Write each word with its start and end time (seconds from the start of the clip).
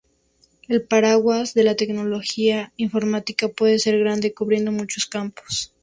El 0.67 0.81
paraguas 0.81 1.53
de 1.53 1.63
la 1.63 1.75
tecnología 1.75 2.73
informática 2.75 3.49
puede 3.49 3.77
ser 3.77 3.99
grande, 3.99 4.33
cubriendo 4.33 4.71
muchos 4.71 5.05
campos. 5.05 5.75